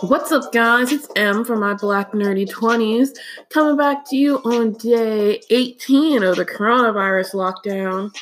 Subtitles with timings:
[0.00, 0.90] What's up, guys?
[0.90, 3.10] It's M from my Black Nerdy 20s
[3.50, 8.12] coming back to you on day 18 of the coronavirus lockdown.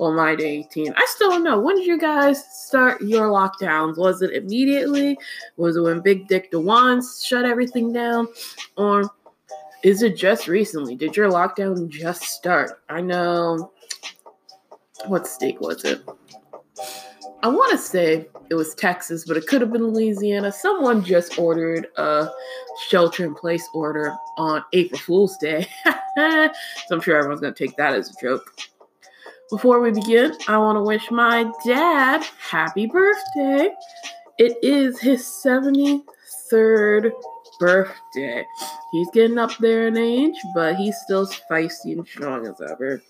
[0.00, 0.94] Well, my day 18.
[0.96, 1.60] I still don't know.
[1.60, 3.98] When did you guys start your lockdowns?
[3.98, 5.18] Was it immediately?
[5.58, 8.26] Was it when Big Dick DeWine shut everything down?
[8.78, 9.10] Or
[9.82, 10.96] is it just recently?
[10.96, 12.82] Did your lockdown just start?
[12.88, 13.72] I know.
[15.04, 16.00] What state was it?
[17.42, 20.50] I want to say it was Texas, but it could have been Louisiana.
[20.50, 22.30] Someone just ordered a
[22.88, 25.68] shelter in place order on April Fool's Day.
[26.16, 26.50] so
[26.90, 28.50] I'm sure everyone's going to take that as a joke.
[29.50, 33.74] Before we begin, I want to wish my dad happy birthday.
[34.38, 37.10] It is his 73rd
[37.58, 38.46] birthday.
[38.92, 43.02] He's getting up there in age, but he's still feisty and strong as ever.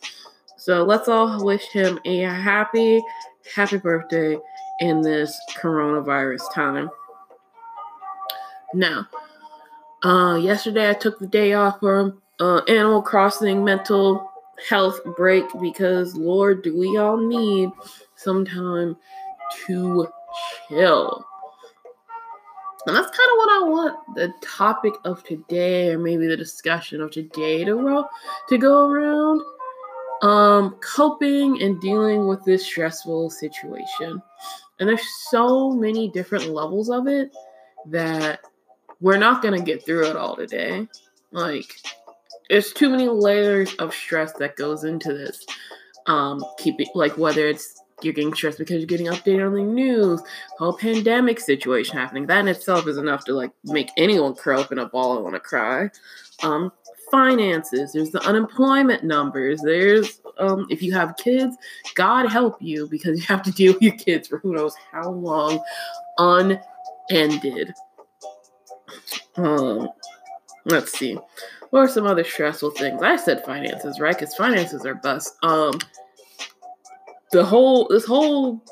[0.57, 3.03] So let's all wish him a happy,
[3.55, 4.39] happy birthday
[4.81, 6.91] in this coronavirus time.
[8.73, 9.07] Now,
[10.03, 14.30] uh, yesterday I took the day off from uh, Animal Crossing mental
[14.69, 17.71] health break because, Lord, do we all need
[18.17, 18.97] some time
[19.67, 20.09] to
[20.69, 21.25] chill.
[22.87, 27.01] And that's kind of what I want the topic of today, or maybe the discussion
[27.01, 28.09] of today to, ro-
[28.49, 29.43] to go around.
[30.23, 34.23] Um coping and dealing with this stressful situation.
[34.79, 37.35] And there's so many different levels of it
[37.87, 38.41] that
[39.01, 40.87] we're not going to get through it all today.
[41.33, 41.75] Like
[42.51, 45.47] there's too many layers of stress that goes into this
[46.07, 50.21] um keeping like whether it's you're getting stressed because you're getting updated on the news
[50.59, 54.73] whole pandemic situation happening that in itself is enough to like make anyone curl up
[54.73, 55.91] in a ball and want to cry
[56.43, 56.71] um
[57.11, 61.57] finances, there's the unemployment numbers, there's um, if you have kids,
[61.95, 65.11] God help you because you have to deal with your kids for who knows how
[65.11, 65.63] long
[66.19, 67.75] unended.
[69.37, 69.89] Um,
[70.65, 71.19] let's see.
[71.73, 73.01] Are some other stressful things?
[73.03, 74.19] I said finances, right?
[74.19, 75.37] Because finances are bust.
[75.43, 75.79] Um,
[77.33, 78.63] the whole this whole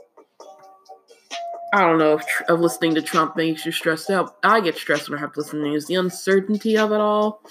[1.73, 4.37] I don't know if listening to Trump makes you stressed out.
[4.43, 5.87] I get stressed when I have to listen to news.
[5.87, 7.43] The uncertainty of it all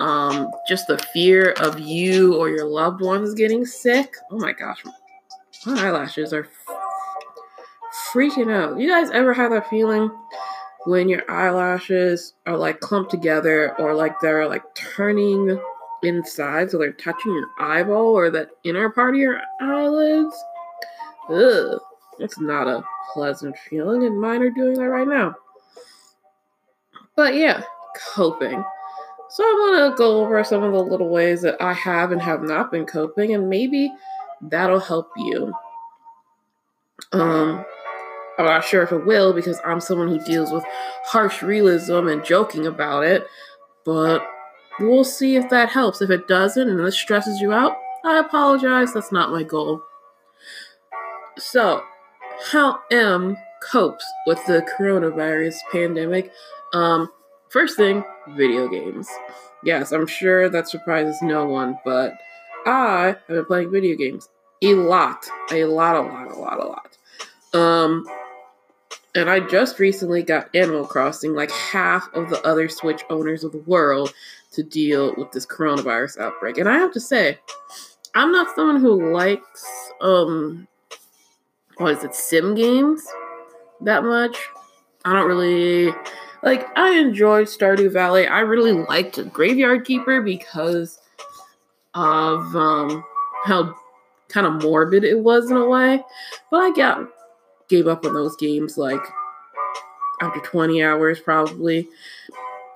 [0.00, 4.16] um, just the fear of you or your loved ones getting sick.
[4.30, 4.82] Oh my gosh,
[5.66, 6.48] my eyelashes are
[8.12, 8.80] freaking out.
[8.80, 10.10] You guys ever have that feeling
[10.84, 15.60] when your eyelashes are like clumped together or like they're like turning
[16.02, 20.34] inside so they're touching your eyeball or that inner part of your eyelids?
[21.28, 21.78] Ugh,
[22.18, 22.82] it's not a
[23.12, 25.34] pleasant feeling, and mine are doing that right now.
[27.16, 27.62] But yeah,
[28.14, 28.64] coping.
[29.28, 32.20] So I want to go over some of the little ways that I have and
[32.20, 33.92] have not been coping, and maybe
[34.40, 35.52] that'll help you.
[37.12, 37.64] Um,
[38.40, 40.64] I'm not sure if it will because I'm someone who deals with
[41.04, 43.26] harsh realism and joking about it,
[43.84, 44.26] but
[44.78, 46.02] we'll see if that helps.
[46.02, 48.92] If it doesn't and this stresses you out, I apologize.
[48.94, 49.82] That's not my goal.
[51.38, 51.82] So,
[52.52, 53.36] how M
[53.70, 56.32] copes with the coronavirus pandemic?
[56.72, 57.10] Um,
[57.50, 59.08] First thing, video games.
[59.64, 62.14] Yes, I'm sure that surprises no one, but
[62.64, 64.28] I have been playing video games
[64.62, 67.60] a lot, a lot, a lot, a lot, a lot.
[67.60, 68.06] Um,
[69.14, 73.52] and I just recently got Animal Crossing, like half of the other Switch owners of
[73.52, 74.12] the world,
[74.52, 76.58] to deal with this coronavirus outbreak.
[76.58, 77.38] And I have to say,
[78.14, 80.66] I'm not someone who likes um,
[81.76, 83.06] what is it, sim games
[83.80, 84.36] that much.
[85.04, 85.92] I don't really
[86.42, 88.26] like I enjoyed Stardew Valley.
[88.26, 90.98] I really liked Graveyard Keeper because
[91.94, 93.04] of um
[93.44, 93.74] how
[94.28, 96.02] kind of morbid it was in a way.
[96.50, 97.08] But I got
[97.70, 99.00] gave up on those games like
[100.20, 101.88] after 20 hours probably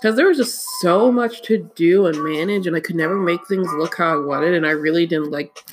[0.00, 3.46] because there was just so much to do and manage and i could never make
[3.46, 5.64] things look how i wanted and i really didn't like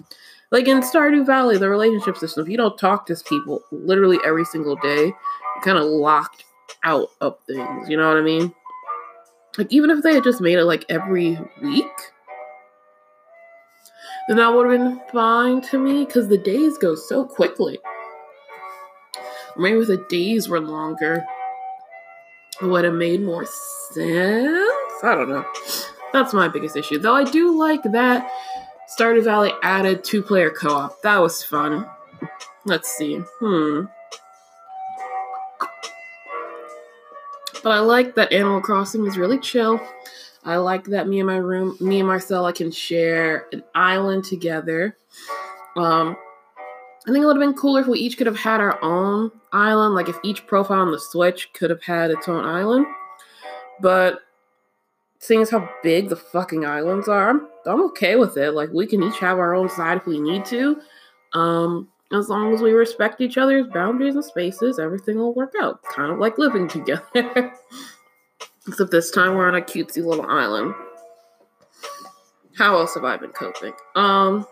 [0.52, 4.44] like in stardew valley the relationship system if you don't talk to people literally every
[4.44, 6.44] single day you're kind of locked
[6.84, 7.90] out of things.
[7.90, 8.54] You know what I mean?
[9.58, 11.86] Like, even if they had just made it like every week,
[14.28, 17.78] then that would have been fine to me because the days go so quickly.
[19.58, 21.24] Maybe if the days were longer,
[22.62, 24.74] it would have made more sense.
[25.04, 25.46] I don't know.
[26.14, 27.00] That's my biggest issue.
[27.00, 28.30] Though I do like that
[28.98, 31.02] Stardew Valley added two player co op.
[31.02, 31.88] That was fun.
[32.66, 33.18] Let's see.
[33.40, 33.86] Hmm.
[37.64, 39.80] But I like that Animal Crossing is really chill.
[40.44, 44.98] I like that me and my room, me and Marcella can share an island together.
[45.78, 46.18] Um,
[47.08, 49.32] I think it would have been cooler if we each could have had our own
[49.52, 52.86] island, like if each profile on the Switch could have had its own island.
[53.80, 54.20] But
[55.18, 57.30] seeing as how big the fucking islands are,
[57.66, 58.52] I'm, okay with it.
[58.52, 60.80] Like we can each have our own side if we need to.
[61.34, 65.82] Um, as long as we respect each other's boundaries and spaces, everything will work out.
[65.84, 67.54] Kind of like living together.
[68.68, 70.76] Except this time we're on a cutesy little island.
[72.56, 73.74] How else have I been coping?
[73.96, 74.46] Um.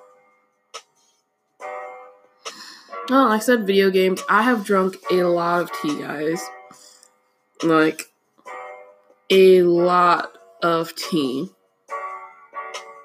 [3.11, 4.21] Oh, I said video games.
[4.29, 6.41] I have drunk a lot of tea, guys.
[7.63, 8.11] Like,
[9.29, 11.49] a lot of tea.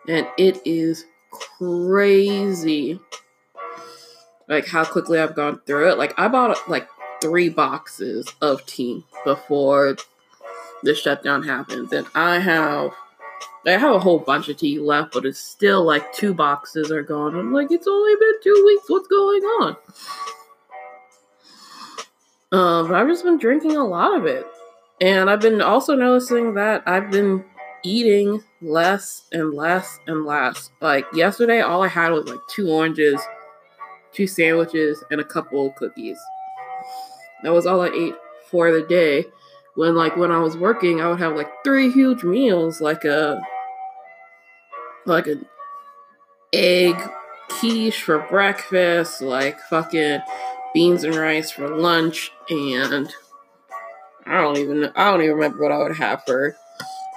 [0.06, 3.00] And it is crazy.
[4.46, 5.98] Like, how quickly I've gone through it.
[5.98, 6.86] Like, I bought, like,
[7.22, 9.96] three boxes of tea before
[10.82, 12.90] the shutdown happens, and I have
[13.66, 17.02] I have a whole bunch of tea left, but it's still like two boxes are
[17.02, 17.34] gone.
[17.34, 18.84] I'm like, it's only been two weeks.
[18.88, 19.76] What's going on?
[22.52, 24.46] Um, I've just been drinking a lot of it,
[25.00, 27.44] and I've been also noticing that I've been
[27.82, 30.70] eating less and less and less.
[30.80, 33.20] Like yesterday, all I had was like two oranges,
[34.12, 36.18] two sandwiches, and a couple cookies.
[37.42, 38.14] That was all I ate
[38.50, 39.24] for the day
[39.74, 43.40] when like when I was working, I would have like three huge meals, like a
[45.06, 45.46] like an
[46.52, 46.96] egg
[47.48, 50.20] quiche for breakfast, like fucking
[50.72, 53.08] beans and rice for lunch, and
[54.26, 56.56] I don't even I don't even remember what I would have for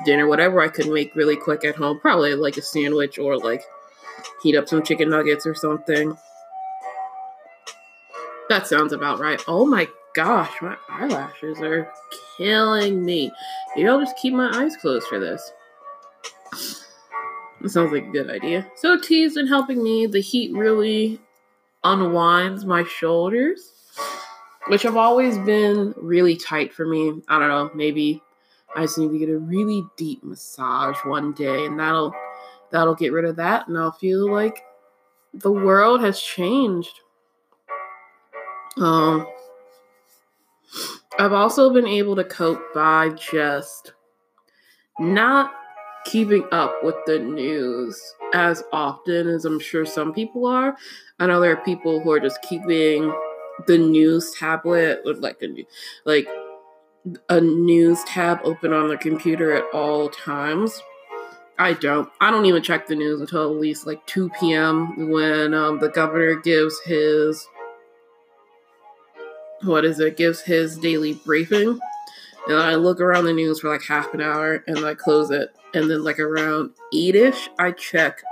[0.06, 0.28] dinner.
[0.28, 3.64] Whatever I could make really quick at home, probably like a sandwich or like
[4.44, 6.18] heat up some chicken nuggets or something.
[8.50, 9.42] That sounds about right.
[9.48, 11.92] Oh my gosh, my eyelashes are
[12.38, 13.32] killing me.
[13.76, 15.52] Maybe I'll just keep my eyes closed for this.
[17.68, 18.66] That sounds like a good idea.
[18.78, 20.06] So tea's been helping me.
[20.06, 21.20] The heat really
[21.84, 23.74] unwinds my shoulders,
[24.68, 27.22] which have always been really tight for me.
[27.28, 28.24] I don't know, maybe
[28.74, 32.16] I just need to get a really deep massage one day and that'll
[32.72, 34.64] that'll get rid of that and I'll feel like
[35.34, 37.02] the world has changed.
[38.78, 39.28] Um
[41.20, 43.92] I've also been able to cope by just
[45.00, 45.52] not
[46.08, 48.02] keeping up with the news
[48.34, 50.76] as often as I'm sure some people are.
[51.20, 53.14] I know there are people who are just keeping
[53.68, 55.66] the news tablet like a
[56.06, 56.28] like
[57.30, 60.82] a news tab open on their computer at all times.
[61.60, 62.10] I don't.
[62.22, 65.10] I don't even check the news until at least like 2 p.m.
[65.10, 67.48] when um, the governor gives his
[69.64, 71.80] what is it, gives his daily briefing.
[72.48, 75.57] And I look around the news for like half an hour and I close it.
[75.78, 78.24] And then like around eight ish, I check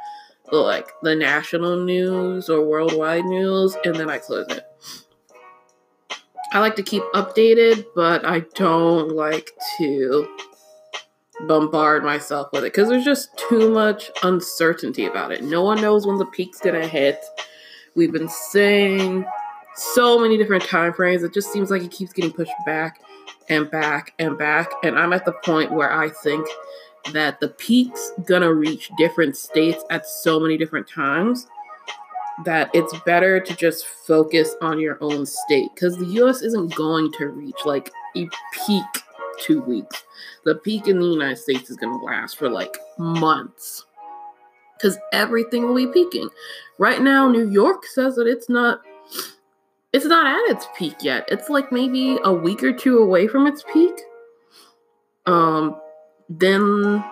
[0.51, 4.65] like the national news or worldwide news and then I close it.
[6.51, 10.27] I like to keep updated, but I don't like to
[11.47, 15.43] bombard myself with it because there's just too much uncertainty about it.
[15.43, 17.23] No one knows when the peak's gonna hit.
[17.95, 19.23] We've been saying
[19.75, 21.21] so many different time frames.
[21.21, 23.01] It just seems like it keeps getting pushed back
[23.49, 24.71] and back and back.
[24.83, 26.47] And I'm at the point where I think
[27.13, 31.47] that the peak's gonna reach different states at so many different times
[32.43, 37.11] that it's better to just focus on your own state because the US isn't going
[37.13, 38.27] to reach like a
[38.65, 38.83] peak
[39.39, 40.03] two weeks.
[40.43, 43.85] The peak in the United States is gonna last for like months
[44.77, 46.29] because everything will be peaking.
[46.77, 48.81] Right now, New York says that it's not
[49.93, 51.25] it's not at its peak yet.
[51.29, 53.93] It's like maybe a week or two away from its peak.
[55.25, 55.79] Um,
[56.29, 57.03] then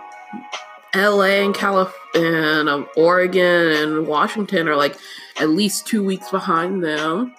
[0.95, 4.95] LA and California and um, Oregon and Washington are like
[5.39, 7.33] at least two weeks behind them.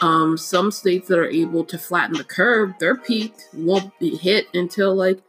[0.00, 4.46] Um, some states that are able to flatten the curve, their peak won't be hit
[4.54, 5.20] until like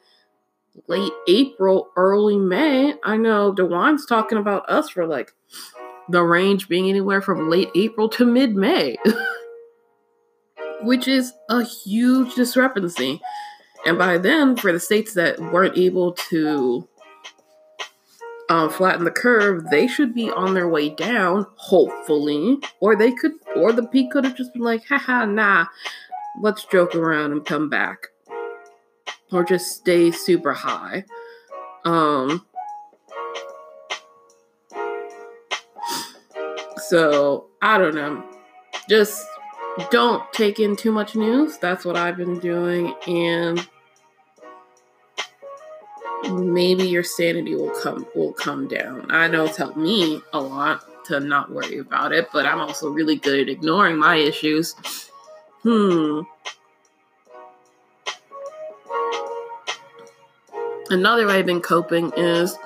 [0.87, 2.93] late April, early May.
[3.03, 5.33] I know DeWine's talking about us for like
[6.07, 8.97] the range being anywhere from late April to mid May.
[10.81, 13.21] which is a huge discrepancy.
[13.85, 16.87] And by then, for the states that weren't able to
[18.49, 22.57] um, flatten the curve, they should be on their way down, hopefully.
[22.81, 25.67] Or they could, or the peak could have just been like, haha, nah,
[26.41, 28.07] let's joke around and come back.
[29.31, 31.05] Or just stay super high.
[31.85, 32.45] Um,
[36.87, 38.23] so, I don't know.
[38.89, 39.25] Just
[39.89, 41.57] don't take in too much news.
[41.57, 42.93] That's what I've been doing.
[43.07, 43.67] And
[46.31, 49.07] maybe your sanity will come will come down.
[49.09, 52.89] I know it's helped me a lot to not worry about it, but I'm also
[52.89, 54.75] really good at ignoring my issues.
[55.63, 56.21] Hmm.
[60.89, 62.57] Another way I've been coping is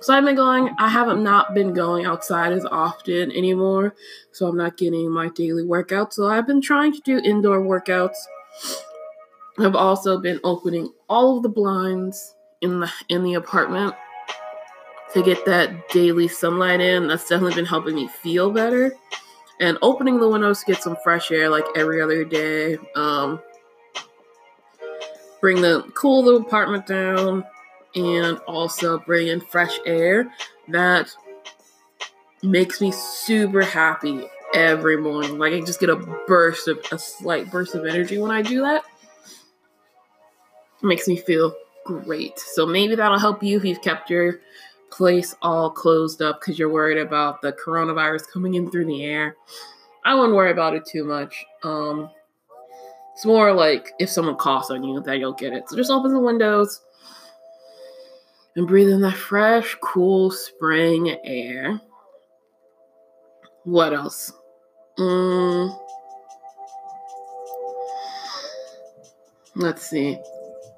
[0.00, 3.94] so I've been going, I haven't not been going outside as often anymore.
[4.30, 6.14] So I'm not getting my daily workout.
[6.14, 8.16] So I've been trying to do indoor workouts.
[9.58, 13.94] I've also been opening all of the blinds in the in the apartment
[15.14, 17.08] to get that daily sunlight in.
[17.08, 18.92] That's definitely been helping me feel better.
[19.60, 22.78] And opening the windows to get some fresh air like every other day.
[22.94, 23.40] Um,
[25.40, 27.44] bring the cool the apartment down
[27.94, 30.30] and also bring in fresh air.
[30.68, 31.14] That
[32.42, 35.38] makes me super happy every morning.
[35.38, 38.62] Like I just get a burst of a slight burst of energy when I do
[38.62, 38.84] that.
[40.82, 41.54] It makes me feel
[41.84, 42.38] great.
[42.38, 44.40] So maybe that'll help you if you've kept your
[44.90, 49.36] place all closed up because you're worried about the coronavirus coming in through the air.
[50.04, 51.44] I wouldn't worry about it too much.
[51.62, 52.10] Um,
[53.14, 55.68] it's more like if someone coughs on you that you'll get it.
[55.68, 56.80] So just open the windows
[58.56, 61.80] and breathe in that fresh, cool spring air.
[63.64, 64.32] What else?
[64.98, 65.78] Mm,
[69.54, 70.18] let's see.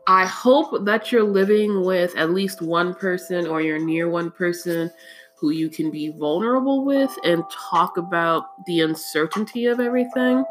[0.07, 4.91] I hope that you're living with at least one person or you're near one person
[5.37, 10.45] who you can be vulnerable with and talk about the uncertainty of everything.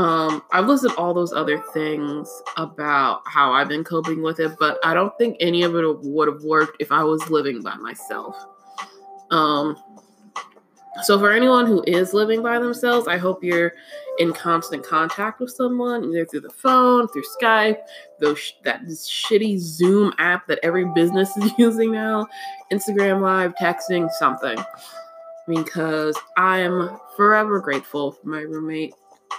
[0.00, 2.26] Um, I've listed all those other things
[2.56, 6.26] about how I've been coping with it, but I don't think any of it would
[6.26, 8.34] have worked if I was living by myself.
[9.30, 9.76] Um,
[11.02, 13.74] so, for anyone who is living by themselves, I hope you're
[14.18, 17.76] in constant contact with someone, either through the phone, through Skype,
[18.20, 22.26] those that shitty Zoom app that every business is using now,
[22.72, 24.56] Instagram Live, texting, something.
[25.46, 28.94] Because I am forever grateful for my roommate.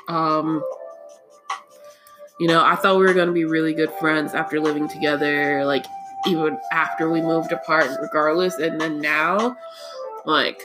[0.08, 0.64] Um,
[2.40, 5.64] you know, I thought we were going to be really good friends after living together,
[5.66, 5.86] like
[6.28, 8.56] even after we moved apart, regardless.
[8.56, 9.56] And then now,
[10.26, 10.62] like,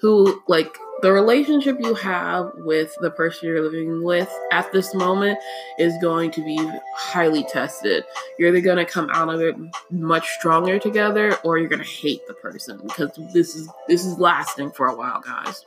[0.00, 5.38] who like the relationship you have with the person you're living with at this moment
[5.78, 6.58] is going to be
[6.96, 8.04] highly tested.
[8.38, 9.56] You're either going to come out of it
[9.90, 14.18] much stronger together or you're going to hate the person because this is this is
[14.18, 15.64] lasting for a while, guys.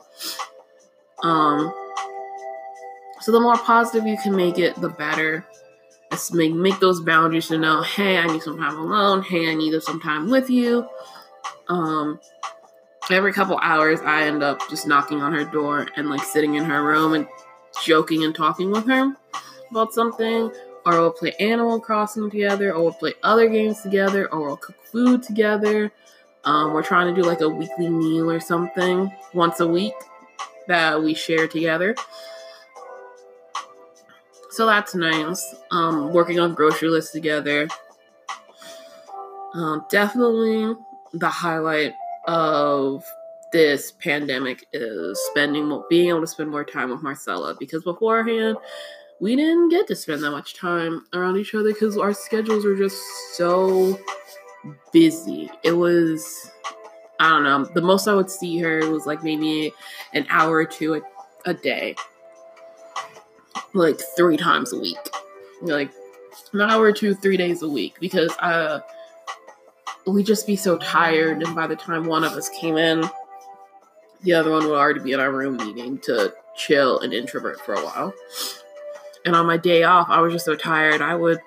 [1.22, 1.72] Um
[3.20, 5.44] so the more positive you can make it, the better.
[6.10, 9.22] Let's make make those boundaries to know, hey, I need some time alone.
[9.22, 10.88] Hey, I need some time with you.
[11.68, 12.20] Um,
[13.10, 16.64] every couple hours I end up just knocking on her door and like sitting in
[16.64, 17.26] her room and
[17.82, 19.12] joking and talking with her
[19.70, 20.52] about something.
[20.84, 24.76] Or we'll play Animal Crossing together, or we'll play other games together, or we'll cook
[24.84, 25.90] food together.
[26.44, 29.94] Um, we're trying to do like a weekly meal or something once a week
[30.68, 31.94] that we share together.
[34.50, 35.54] So that's nice.
[35.70, 37.68] Um, working on grocery lists together.
[39.54, 40.74] Um, definitely
[41.12, 41.92] the highlight
[42.26, 43.02] of
[43.52, 48.56] this pandemic is spending more, being able to spend more time with Marcella because beforehand
[49.20, 52.76] we didn't get to spend that much time around each other because our schedules were
[52.76, 53.00] just
[53.34, 53.98] so
[54.92, 55.50] busy.
[55.62, 56.50] It was
[57.18, 57.64] I don't know.
[57.64, 59.72] The most I would see her was like maybe
[60.12, 61.00] an hour or two a,
[61.46, 61.96] a day,
[63.72, 64.98] like three times a week,
[65.62, 65.90] like
[66.52, 68.80] an hour or two, three days a week because uh
[70.06, 71.42] we'd just be so tired.
[71.42, 73.04] And by the time one of us came in,
[74.22, 77.74] the other one would already be in our room meeting to chill and introvert for
[77.74, 78.14] a while.
[79.24, 81.40] And on my day off, I was just so tired, I would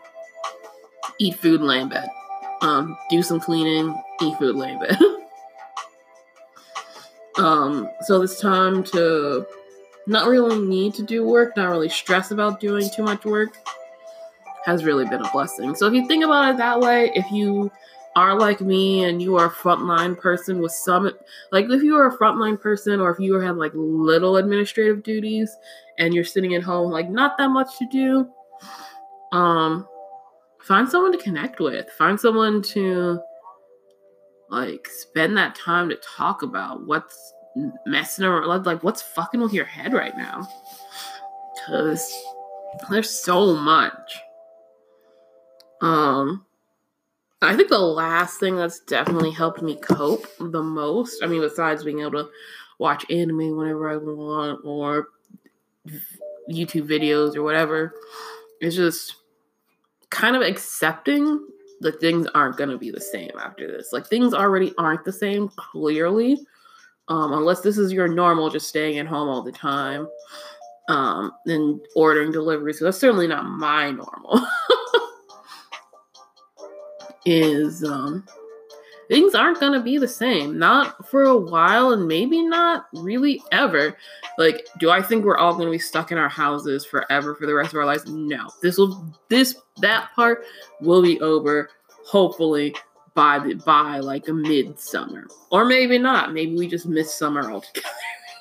[1.18, 2.10] eat food, lay in bed,
[2.62, 4.98] um, do some cleaning, eat food, lay in bed.
[7.40, 9.46] um, so it's time to
[10.08, 13.58] not really need to do work, not really stress about doing too much work,
[14.66, 15.74] has really been a blessing.
[15.76, 17.72] So if you think about it that way, if you
[18.16, 21.10] are like me and you are a frontline person with some
[21.52, 25.56] like if you are a frontline person or if you have like little administrative duties
[26.00, 28.28] and you're sitting at home like not that much to do
[29.32, 29.88] um
[30.64, 33.22] find someone to connect with find someone to
[34.50, 37.34] like spend that time to talk about what's
[37.86, 40.48] messing around like what's fucking with your head right now.
[41.56, 42.12] Because
[42.90, 44.18] there's so much.
[45.82, 46.46] Um
[47.42, 51.86] I think the last thing that's definitely helped me cope the most, I mean, besides
[51.86, 52.30] being able to
[52.80, 55.08] watch anime whenever I want or
[56.52, 57.94] YouTube videos or whatever,
[58.60, 59.16] is just
[60.10, 61.48] kind of accepting
[61.82, 63.94] the things aren't going to be the same after this.
[63.94, 66.38] Like things already aren't the same clearly.
[67.08, 70.08] Um, unless this is your normal, just staying at home all the time
[70.90, 72.80] um, and ordering deliveries.
[72.80, 74.42] So that's certainly not my normal.
[77.26, 78.26] is um,
[79.10, 80.58] things aren't going to be the same.
[80.58, 83.98] Not for a while, and maybe not really ever.
[84.38, 87.46] Like, do I think we're all going to be stuck in our houses forever for
[87.46, 88.06] the rest of our lives?
[88.08, 88.48] No.
[88.62, 90.46] This will, this, that part
[90.80, 91.70] will be over,
[92.06, 92.76] hopefully,
[93.16, 95.28] by the, by like a midsummer.
[95.52, 96.32] Or maybe not.
[96.32, 97.88] Maybe we just miss summer altogether.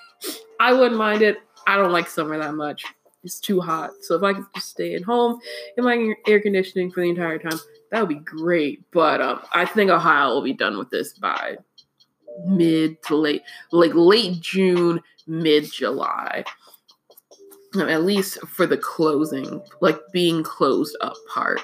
[0.60, 1.38] I wouldn't mind it.
[1.66, 2.84] I don't like summer that much.
[3.24, 3.90] It's too hot.
[4.02, 5.40] So if I could just stay at home
[5.76, 7.58] in my air conditioning for the entire time,
[7.90, 8.84] that would be great.
[8.90, 11.56] But um, I think Ohio will be done with this by
[12.44, 13.42] mid to late,
[13.72, 16.44] like late June, mid July.
[17.78, 21.60] At least for the closing, like being closed up part.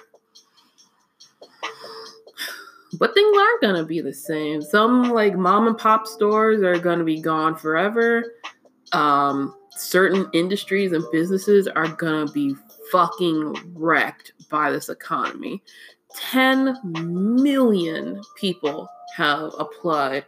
[2.99, 4.63] But things aren't gonna be the same.
[4.63, 8.35] Some like mom and pop stores are gonna be gone forever.
[8.93, 12.55] Um, certain industries and businesses are gonna be
[12.93, 15.63] fucking wrecked by this economy.
[16.17, 20.25] 10 million people have applied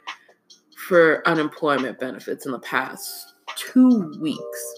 [0.77, 4.75] for unemployment benefits in the past two weeks.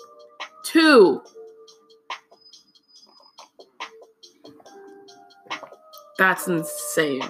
[0.65, 1.23] Two.
[6.19, 7.23] That's insane.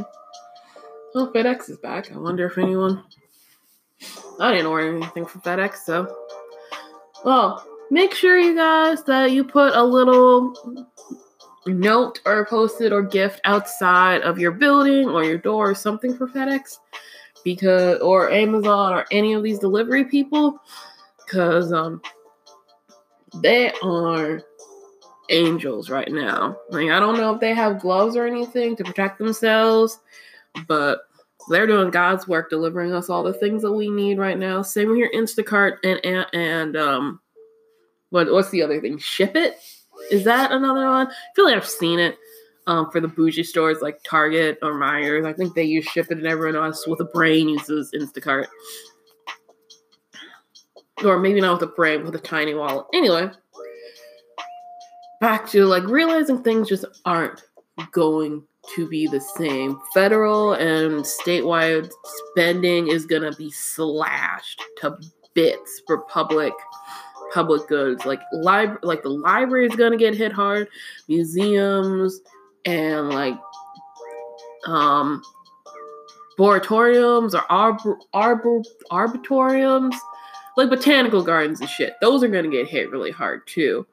[1.14, 2.12] Oh, FedEx is back.
[2.12, 3.04] I wonder if anyone.
[4.40, 6.14] I didn't order anything from FedEx, so.
[7.25, 10.87] Well, make sure you guys that you put a little
[11.75, 16.16] note or post it or gift outside of your building or your door or something
[16.16, 16.78] for FedEx
[17.44, 20.60] because or Amazon or any of these delivery people
[21.25, 22.00] because um
[23.42, 24.42] they are
[25.30, 26.56] angels right now.
[26.70, 30.00] Like I don't know if they have gloves or anything to protect themselves,
[30.66, 31.00] but
[31.48, 34.62] they're doing God's work delivering us all the things that we need right now.
[34.62, 37.21] Same with your Instacart and and, and um
[38.10, 38.99] what what's the other thing?
[38.99, 39.58] Ship it
[40.10, 41.08] is that another one?
[41.08, 42.16] I feel like I've seen it
[42.66, 45.26] um, for the bougie stores like Target or Meijer.
[45.26, 48.47] I think they use Ship It, and everyone else with a brain uses Instacart.
[51.04, 52.86] Or maybe not with a brain, with a tiny wallet.
[52.92, 53.30] Anyway,
[55.21, 57.40] back to like realizing things just aren't
[57.92, 58.42] going
[58.75, 59.78] to be the same.
[59.94, 61.90] Federal and statewide
[62.30, 64.97] spending is going to be slashed to
[65.34, 66.52] bits for public
[67.32, 68.04] public goods.
[68.04, 70.69] Like lib- like the library is going to get hit hard
[71.08, 72.21] museums
[72.64, 73.38] and like
[74.67, 75.23] um
[76.38, 79.95] moratoriums or arbor, arbor arbitoriums
[80.56, 81.95] like botanical gardens and shit.
[82.00, 83.86] Those are going to get hit really hard too.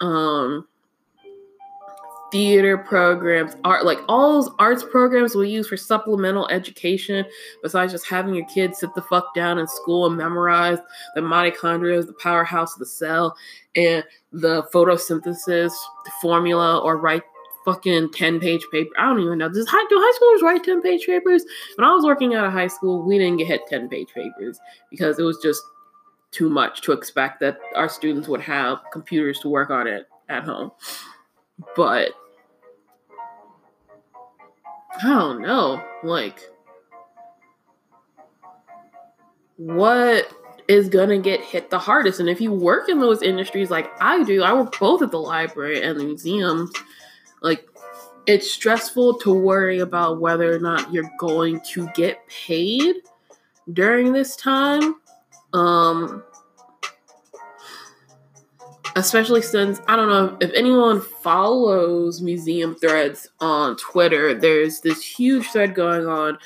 [0.00, 0.66] Um
[2.30, 7.24] theater programs, art, like all those arts programs we use for supplemental education,
[7.62, 10.78] besides just having your kids sit the fuck down in school and memorize
[11.14, 13.36] the mitochondria, the powerhouse of the cell,
[13.76, 15.72] and the photosynthesis
[16.20, 17.22] formula, or write
[17.64, 18.90] fucking 10 page paper.
[18.98, 19.48] I don't even know.
[19.48, 21.44] Does high, do high schoolers write 10 page papers?
[21.76, 24.58] When I was working out of high school, we didn't get hit 10 page papers
[24.90, 25.62] because it was just
[26.30, 30.44] too much to expect that our students would have computers to work on it at
[30.44, 30.70] home.
[31.74, 32.12] But
[35.02, 35.82] I don't know.
[36.02, 36.40] Like,
[39.56, 40.32] what
[40.68, 42.20] is gonna get hit the hardest?
[42.20, 45.20] And if you work in those industries like I do, I work both at the
[45.20, 46.72] library and the museums.
[47.42, 47.66] Like,
[48.26, 52.96] it's stressful to worry about whether or not you're going to get paid
[53.72, 54.96] during this time.
[55.54, 56.22] Um,
[58.98, 64.34] especially since I don't know if anyone follows museum threads on Twitter.
[64.34, 66.38] There's this huge thread going on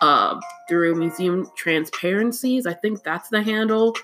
[0.00, 2.66] uh, through Museum Transparencies.
[2.66, 3.94] I think that's the handle,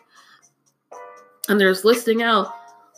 [1.48, 2.52] and there's listing out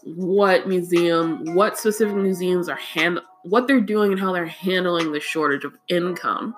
[0.05, 5.21] what museum, what specific museums are hand, what they're doing, and how they're handling the
[5.21, 6.55] shortage of income.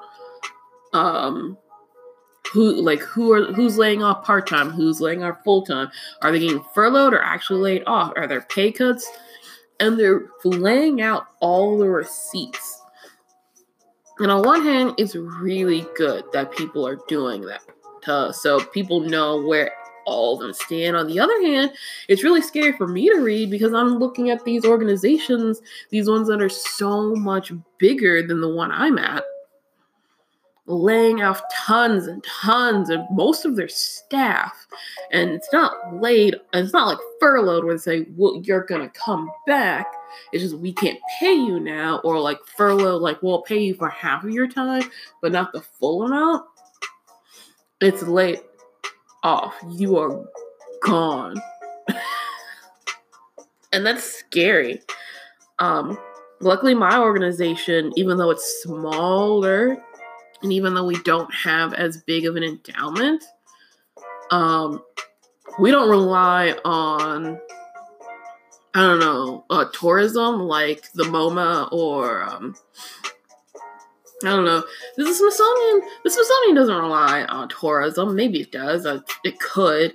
[0.92, 1.56] Um,
[2.52, 5.90] who like who are who's laying off part-time who's laying off full-time?
[6.22, 8.12] Are they getting furloughed or actually laid off?
[8.16, 9.08] Are there pay cuts?
[9.80, 12.82] And they're laying out all the receipts.
[14.18, 17.62] And on one hand it's really good that people are doing that
[18.02, 19.72] to, so people know where
[20.06, 20.96] all of them stand.
[20.96, 21.72] On the other hand
[22.08, 26.28] it's really scary for me to read because i'm looking at these organizations these ones
[26.28, 29.22] that are so much bigger than the one i'm at
[30.68, 34.66] laying off tons and tons of most of their staff.
[35.10, 39.30] And it's not laid, it's not like furloughed where they say, well, you're gonna come
[39.46, 39.86] back.
[40.32, 43.88] It's just we can't pay you now, or like furlough, like we'll pay you for
[43.88, 44.82] half of your time,
[45.22, 46.44] but not the full amount.
[47.80, 48.40] It's laid
[49.22, 49.54] off.
[49.70, 50.24] You are
[50.82, 51.40] gone.
[53.72, 54.80] and that's scary.
[55.58, 55.98] Um,
[56.40, 59.82] luckily, my organization, even though it's smaller,
[60.42, 63.24] and even though we don't have as big of an endowment,
[64.30, 64.82] um,
[65.58, 67.40] we don't rely on
[68.74, 72.54] I don't know uh, tourism like the MoMA or um,
[74.24, 74.64] I don't know.
[74.96, 78.16] The Smithsonian, the Smithsonian doesn't rely on tourism.
[78.16, 78.84] Maybe it does.
[78.84, 79.94] Uh, it could.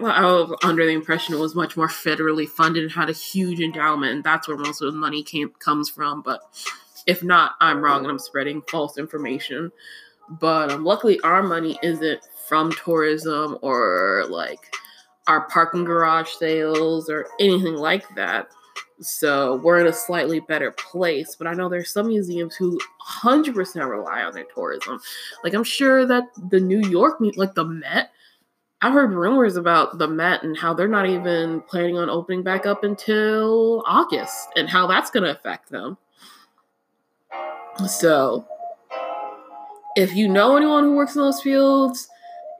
[0.00, 3.60] I was under the impression it was much more federally funded and had a huge
[3.60, 6.22] endowment, and that's where most of the money came comes from.
[6.22, 6.40] But
[7.08, 9.72] if not, I'm wrong and I'm spreading false information.
[10.28, 14.60] But um, luckily, our money isn't from tourism or like
[15.26, 18.48] our parking garage sales or anything like that.
[19.00, 21.34] So we're in a slightly better place.
[21.34, 22.78] But I know there's some museums who
[23.22, 25.00] 100% rely on their tourism.
[25.42, 28.10] Like I'm sure that the New York, like the Met,
[28.82, 32.66] I've heard rumors about the Met and how they're not even planning on opening back
[32.66, 35.96] up until August and how that's going to affect them.
[37.86, 38.46] So,
[39.96, 42.08] if you know anyone who works in those fields,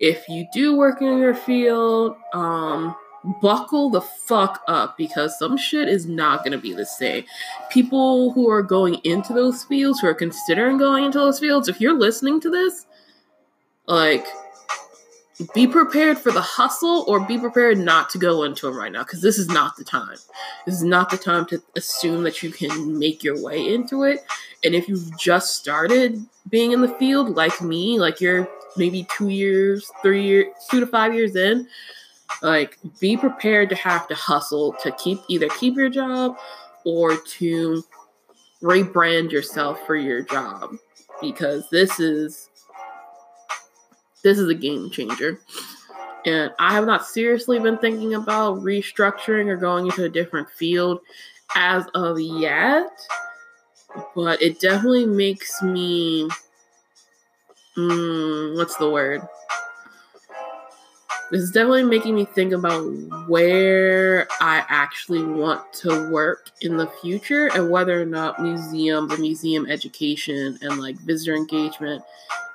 [0.01, 2.95] if you do work in your field, um,
[3.43, 7.25] buckle the fuck up because some shit is not going to be the same.
[7.71, 11.81] People who are going into those fields, who are considering going into those fields, if
[11.81, 12.87] you're listening to this,
[13.87, 14.27] like,
[15.55, 19.05] be prepared for the hustle or be prepared not to go into them right now
[19.05, 20.17] because this is not the time.
[20.67, 24.25] This is not the time to assume that you can make your way into it.
[24.65, 29.29] And if you've just started being in the field, like me, like you're maybe two
[29.29, 31.69] years, three years, two to five years in,
[32.43, 36.37] like be prepared to have to hustle to keep either keep your job
[36.85, 37.83] or to
[38.63, 40.77] rebrand yourself for your job
[41.21, 42.51] because this is
[44.23, 45.41] this is a game changer.
[46.27, 51.01] And i have not seriously been thinking about restructuring or going into a different field
[51.55, 52.91] as of yet
[54.15, 56.29] but it definitely makes me
[57.77, 59.23] mm, what's the word?
[61.31, 62.81] This is definitely making me think about
[63.29, 69.21] where I actually want to work in the future and whether or not museums and
[69.21, 72.03] museum education and like visitor engagement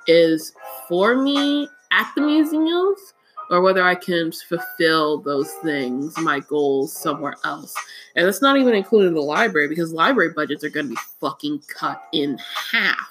[0.08, 0.54] is
[0.88, 3.14] for me at the museums
[3.50, 7.74] or whether I can fulfill those things, my goals somewhere else.
[8.16, 11.62] And that's not even including the library because library budgets are going to be fucking
[11.68, 12.38] cut in
[12.72, 13.10] half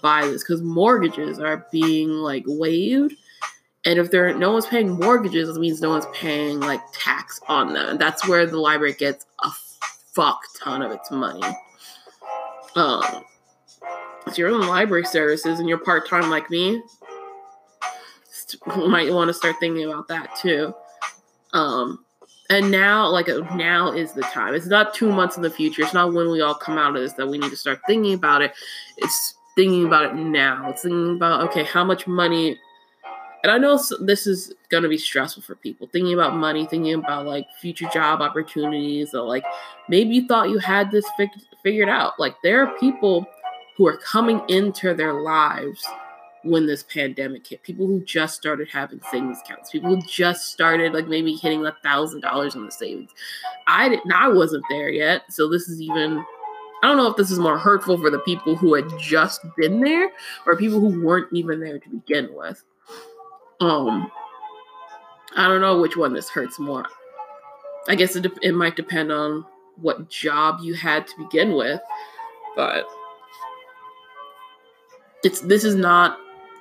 [0.00, 3.16] by this because mortgages are being like waived
[3.84, 7.72] and if there no one's paying mortgages, it means no one's paying like tax on
[7.72, 7.88] them.
[7.90, 9.50] And that's where the library gets a
[10.12, 11.42] fuck ton of its money.
[12.76, 13.24] Um,
[14.26, 16.82] if you're in library services and you're part time like me,
[18.66, 20.74] might want to start thinking about that too.
[21.52, 22.04] Um,
[22.48, 24.54] and now, like now is the time.
[24.54, 25.82] It's not two months in the future.
[25.82, 28.14] It's not when we all come out of this that we need to start thinking
[28.14, 28.52] about it.
[28.96, 30.68] It's thinking about it now.
[30.70, 32.58] It's thinking about okay, how much money
[33.42, 36.94] and I know this is going to be stressful for people thinking about money, thinking
[36.94, 39.44] about like future job opportunities, or like
[39.88, 41.30] maybe you thought you had this fig-
[41.62, 42.20] figured out.
[42.20, 43.26] Like there are people
[43.80, 45.82] who are coming into their lives
[46.42, 47.62] when this pandemic hit.
[47.62, 49.70] People who just started having savings accounts.
[49.70, 53.10] People who just started like maybe hitting a thousand dollars in the savings.
[53.66, 54.12] I didn't.
[54.12, 56.22] I wasn't there yet, so this is even.
[56.82, 59.80] I don't know if this is more hurtful for the people who had just been
[59.80, 60.10] there
[60.44, 62.62] or people who weren't even there to begin with.
[63.60, 64.12] Um,
[65.36, 66.84] I don't know which one this hurts more.
[67.88, 71.80] I guess it, it might depend on what job you had to begin with,
[72.56, 72.86] but
[75.22, 76.18] it's this is not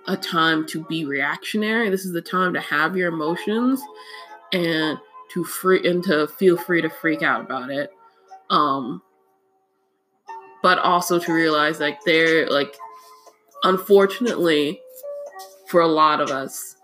[0.07, 1.89] a time to be reactionary.
[1.89, 3.81] This is the time to have your emotions
[4.51, 4.97] and
[5.31, 7.91] to free and to feel free to freak out about it.
[8.49, 9.01] Um
[10.61, 12.75] but also to realize like they're like
[13.63, 14.79] unfortunately
[15.67, 16.75] for a lot of us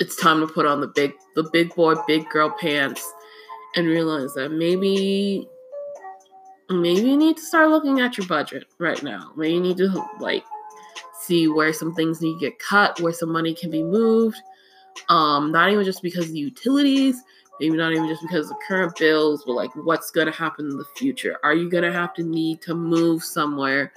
[0.00, 3.06] it's time to put on the big the big boy big girl pants
[3.76, 5.46] and realize that maybe
[6.70, 10.04] maybe you need to start looking at your budget right now maybe you need to
[10.20, 10.44] like
[11.28, 14.38] see where some things need to get cut where some money can be moved.
[15.08, 17.22] Um not even just because of the utilities
[17.60, 20.66] maybe not even just because of the current bills but like what's going to happen
[20.66, 21.36] in the future?
[21.42, 23.92] Are you going to have to need to move somewhere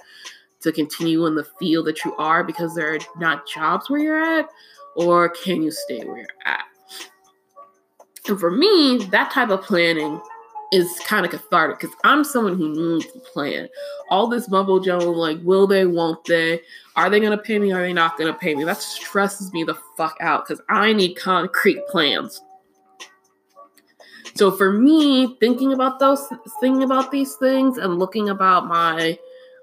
[0.60, 4.38] to continue in the field that you are because there are not jobs where you're
[4.38, 4.48] at,
[4.94, 6.64] or can you stay where you're at?
[8.28, 10.20] And for me, that type of planning
[10.72, 13.68] is kind of cathartic because I'm someone who needs to plan.
[14.08, 16.62] All this mumbo jumbo, like, will they, won't they?
[16.96, 17.72] Are they gonna pay me?
[17.72, 18.64] Are they not gonna pay me?
[18.64, 22.40] That stresses me the fuck out because I need concrete plans.
[24.34, 26.26] So for me, thinking about those,
[26.58, 29.18] thinking about these things, and looking about my,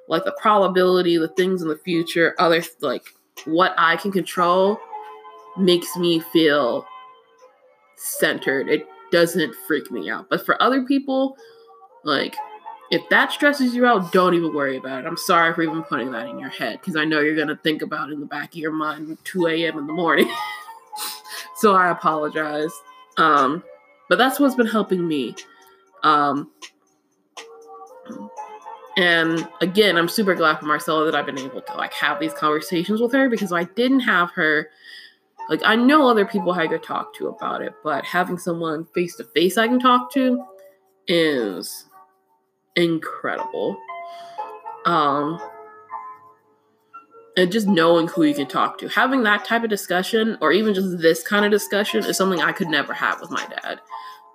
[0.08, 3.04] like the probability, the things in the future, other like
[3.46, 4.80] what I can control,
[5.58, 6.86] makes me feel
[7.96, 8.70] centered.
[8.70, 10.30] It doesn't freak me out.
[10.30, 11.38] But for other people,
[12.04, 12.36] like
[12.92, 15.08] if that stresses you out, don't even worry about it.
[15.08, 17.82] I'm sorry for even putting that in your head because I know you're gonna think
[17.82, 19.78] about it in the back of your mind 2 a.m.
[19.78, 20.30] in the morning.
[21.56, 22.72] so I apologize.
[23.18, 23.64] Um,
[24.08, 25.36] but that's what's been helping me.
[26.04, 26.50] Um,
[28.98, 32.34] and again, I'm super glad for Marcella that I've been able to like have these
[32.34, 34.70] conversations with her because I didn't have her
[35.50, 39.16] like I know other people I could talk to about it, but having someone face
[39.16, 40.44] to face I can talk to
[41.08, 41.86] is
[42.76, 43.78] incredible.
[44.86, 45.42] Um
[47.36, 48.90] and just knowing who you can talk to.
[48.90, 52.52] Having that type of discussion or even just this kind of discussion is something I
[52.52, 53.80] could never have with my dad.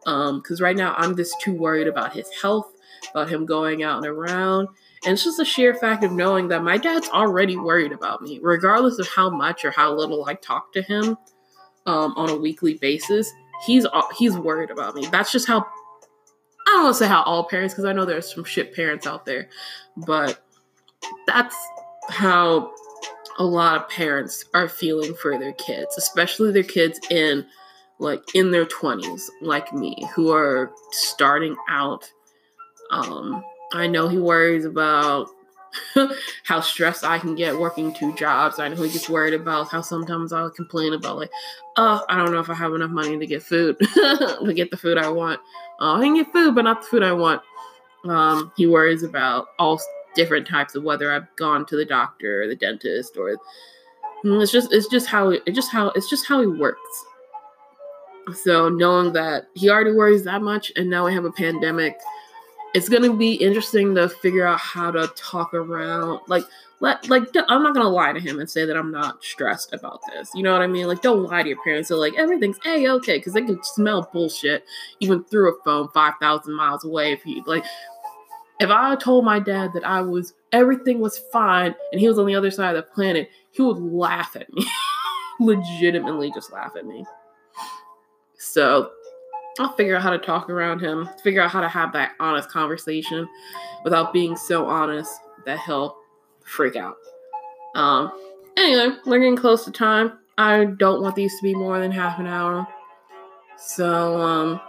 [0.07, 2.73] Um cuz right now I'm just too worried about his health,
[3.13, 4.69] about him going out and around
[5.05, 8.41] and it's just a sheer fact of knowing that my dad's already worried about me,
[8.43, 11.19] regardless of how much or how little I talk to him
[11.87, 13.31] um, on a weekly basis.
[13.67, 13.87] He's
[14.17, 15.07] he's worried about me.
[15.07, 18.33] That's just how I don't want to say how all parents, because I know there's
[18.33, 19.49] some shit parents out there,
[19.97, 20.43] but
[21.27, 21.57] that's
[22.09, 22.73] how
[23.39, 27.47] a lot of parents are feeling for their kids, especially their kids in
[27.99, 32.11] like in their 20s, like me, who are starting out
[32.91, 35.29] um, I know he worries about
[36.45, 38.59] how stressed I can get working two jobs.
[38.61, 41.31] I know he gets worried about how sometimes I'll complain about like,
[41.77, 44.77] oh, I don't know if I have enough money to get food to get the
[44.77, 45.41] food I want.
[45.81, 47.43] Uh, I can get food, but not the food I want.
[48.05, 49.81] Um, he worries about all
[50.15, 53.37] different types of whether I've gone to the doctor or the dentist or
[54.25, 57.05] mm, it's just it's just how it just how it's just how he works.
[58.43, 61.99] So knowing that he already worries that much, and now we have a pandemic
[62.75, 66.45] it's gonna be interesting to figure out how to talk around like
[66.81, 70.01] let like i'm not gonna lie to him and say that i'm not stressed about
[70.13, 70.87] this you know what i mean?
[70.87, 74.65] Like don't lie to your parents like everything's a okay because they can smell bullshit
[75.01, 77.65] even through a phone 5000 miles away if you like
[78.61, 82.27] if i told my dad that i was everything was fine and he was on
[82.27, 84.67] the other side of the planet he would laugh at me
[85.41, 87.05] legitimately just laugh at me.
[88.39, 88.91] So
[89.59, 92.51] I'll figure out how to talk around him, figure out how to have that honest
[92.51, 93.29] conversation
[93.85, 95.13] without being so honest
[95.47, 95.97] that he'll
[96.45, 96.97] freak out.
[97.77, 98.13] Um,
[98.57, 100.19] anyway, we're getting close to time.
[100.39, 102.67] I don't want these to be more than half an hour.
[103.57, 104.61] So, um,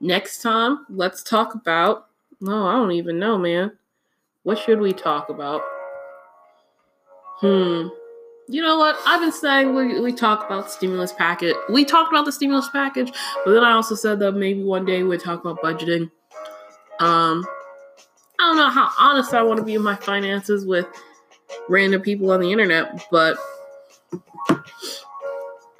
[0.00, 2.08] next time, let's talk about.
[2.42, 3.72] No, I don't even know, man.
[4.42, 5.62] What should we talk about?
[7.40, 7.88] Hmm
[8.50, 8.98] you know what?
[9.06, 11.54] I've been saying we, we talk about stimulus package.
[11.68, 13.12] We talked about the stimulus package,
[13.44, 16.10] but then I also said that maybe one day we'd talk about budgeting.
[16.98, 17.46] Um,
[18.40, 20.86] I don't know how honest I want to be in my finances with
[21.68, 23.38] random people on the internet, but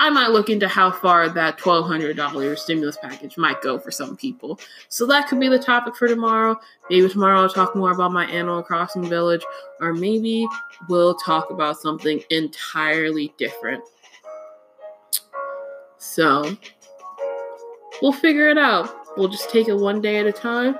[0.01, 4.59] I might look into how far that $1,200 stimulus package might go for some people.
[4.89, 6.59] So that could be the topic for tomorrow.
[6.89, 9.43] Maybe tomorrow I'll talk more about my Animal Crossing village,
[9.79, 10.49] or maybe
[10.89, 13.85] we'll talk about something entirely different.
[15.99, 16.57] So
[18.01, 18.91] we'll figure it out.
[19.19, 20.77] We'll just take it one day at a time.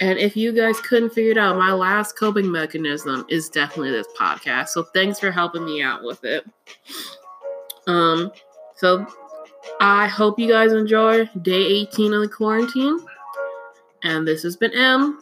[0.00, 4.06] And if you guys couldn't figure it out, my last coping mechanism is definitely this
[4.16, 4.68] podcast.
[4.68, 6.46] So thanks for helping me out with it.
[7.88, 8.30] Um,
[8.76, 9.06] so
[9.80, 13.00] I hope you guys enjoy day 18 of the quarantine.
[14.04, 15.18] And this has been M.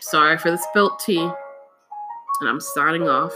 [0.00, 1.20] Sorry for the spilt tea.
[1.20, 3.32] And I'm signing off.